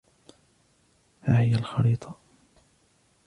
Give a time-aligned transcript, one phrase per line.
[1.23, 2.15] ها هي الخريطة.